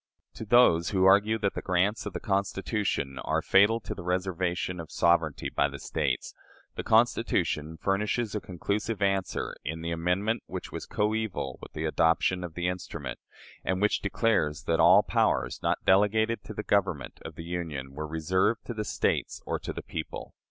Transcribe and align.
To 0.33 0.45
those 0.45 0.89
who 0.89 1.05
argue 1.05 1.37
that 1.37 1.53
the 1.53 1.61
grants 1.61 2.07
of 2.07 2.13
the 2.13 2.19
Constitution 2.19 3.19
are 3.19 3.43
fatal 3.43 3.79
to 3.81 3.93
the 3.93 4.01
reservation 4.01 4.79
of 4.79 4.91
sovereignty 4.91 5.47
by 5.55 5.69
the 5.69 5.77
States, 5.77 6.33
the 6.75 6.81
Constitution 6.83 7.77
furnishes 7.77 8.33
a 8.33 8.41
conclusive 8.41 9.03
answer 9.03 9.55
in 9.63 9.81
the 9.83 9.91
amendment 9.91 10.41
which 10.47 10.71
was 10.71 10.87
coeval 10.87 11.59
with 11.61 11.73
the 11.73 11.85
adoption 11.85 12.43
of 12.43 12.55
the 12.55 12.67
instrument, 12.67 13.19
and 13.63 13.79
which 13.79 14.01
declares 14.01 14.63
that 14.63 14.79
all 14.79 15.03
powers 15.03 15.59
not 15.61 15.85
delegated 15.85 16.43
to 16.45 16.55
the 16.55 16.63
Government 16.63 17.19
of 17.23 17.35
the 17.35 17.43
Union 17.43 17.93
were 17.93 18.07
reserved 18.07 18.65
to 18.65 18.73
the 18.73 18.83
States 18.83 19.39
or 19.45 19.59
to 19.59 19.71
the 19.71 19.83
people. 19.83 20.33